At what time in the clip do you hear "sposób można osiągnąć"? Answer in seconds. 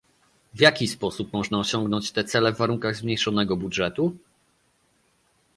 0.87-2.11